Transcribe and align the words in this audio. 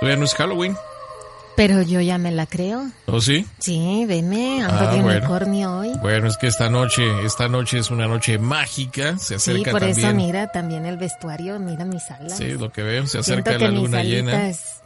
Todavía 0.00 0.18
no 0.18 0.24
es 0.24 0.34
Halloween. 0.34 0.76
Pero 1.56 1.82
yo 1.82 2.00
ya 2.00 2.18
me 2.18 2.30
la 2.30 2.46
creo. 2.46 2.88
¿Oh, 3.06 3.20
sí? 3.20 3.44
Sí, 3.58 4.04
veme, 4.06 4.62
ando 4.62 4.76
Ah, 4.78 4.94
de 4.94 5.00
bueno. 5.02 5.18
unicornio 5.18 5.78
hoy. 5.78 5.90
Bueno, 6.00 6.28
es 6.28 6.36
que 6.36 6.46
esta 6.46 6.70
noche, 6.70 7.02
esta 7.24 7.48
noche 7.48 7.78
es 7.78 7.90
una 7.90 8.06
noche 8.06 8.38
mágica. 8.38 9.18
Se 9.18 9.40
Sí, 9.40 9.50
acerca 9.50 9.72
por 9.72 9.80
también. 9.80 9.98
eso 10.06 10.14
mira 10.14 10.52
también 10.52 10.86
el 10.86 10.98
vestuario, 10.98 11.58
mira 11.58 11.84
mis 11.84 12.08
alas. 12.12 12.36
Sí, 12.38 12.50
lo 12.52 12.70
que 12.70 12.82
veo, 12.84 13.02
se 13.08 13.22
Siento 13.24 13.32
acerca 13.50 13.58
que 13.58 13.64
la 13.64 13.70
mis 13.72 13.80
luna 13.80 14.02
llena. 14.04 14.32
alitas 14.44 14.82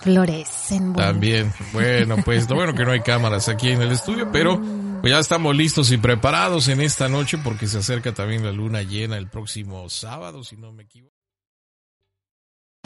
florecen. 0.00 0.92
bueno. 0.94 1.08
También. 1.12 1.52
Bueno, 1.72 2.16
pues 2.24 2.50
lo 2.50 2.56
bueno 2.56 2.74
que 2.74 2.84
no 2.84 2.90
hay 2.90 3.00
cámaras 3.02 3.48
aquí 3.48 3.70
en 3.70 3.82
el 3.82 3.92
estudio, 3.92 4.28
pero 4.32 4.60
pues 5.00 5.12
ya 5.12 5.20
estamos 5.20 5.54
listos 5.54 5.92
y 5.92 5.96
preparados 5.98 6.66
en 6.66 6.80
esta 6.80 7.08
noche 7.08 7.38
porque 7.38 7.68
se 7.68 7.78
acerca 7.78 8.12
también 8.12 8.44
la 8.44 8.50
luna 8.50 8.82
llena 8.82 9.16
el 9.16 9.28
próximo 9.28 9.88
sábado, 9.88 10.42
si 10.42 10.56
no 10.56 10.72
me 10.72 10.82
equivoco. 10.82 11.14